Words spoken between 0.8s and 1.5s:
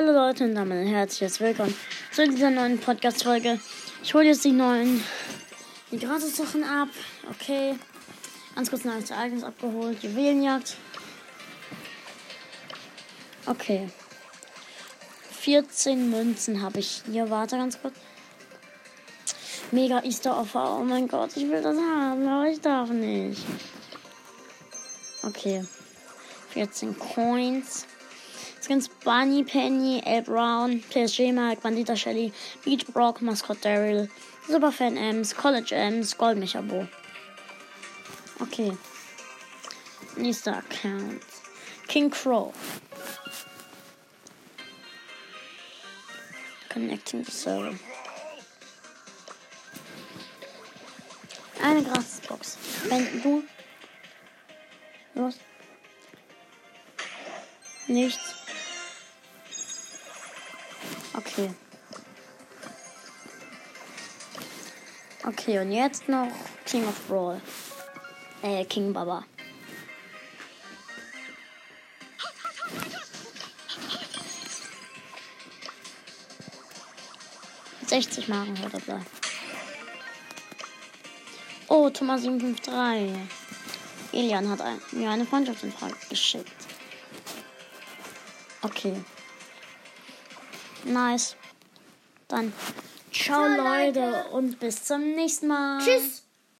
herzliches